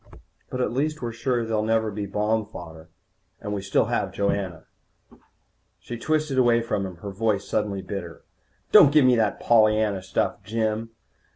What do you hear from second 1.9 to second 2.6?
be bomb